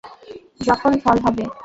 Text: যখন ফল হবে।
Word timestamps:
যখন 0.59 0.91
ফল 1.03 1.17
হবে। 1.25 1.43